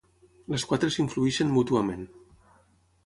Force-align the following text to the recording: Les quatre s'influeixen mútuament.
Les 0.53 0.63
quatre 0.71 0.89
s'influeixen 0.95 1.53
mútuament. 1.59 2.05